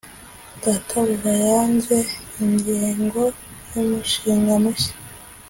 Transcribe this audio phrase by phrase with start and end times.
[0.63, 1.97] databuja yanze
[2.43, 3.23] ingengo
[3.71, 4.93] yumushinga mushya.